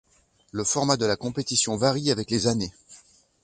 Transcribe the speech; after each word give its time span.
Le 0.51 0.63
format 0.63 0.97
de 0.97 1.05
la 1.05 1.15
compétition 1.15 1.77
varie 1.77 2.09
avec 2.09 2.31
les 2.31 2.47
années. 2.47 2.73